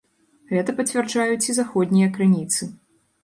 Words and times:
Гэта 0.53 0.73
пацвярджаюць 0.79 1.49
і 1.53 1.55
заходнія 1.59 2.07
крыніцы. 2.15 2.61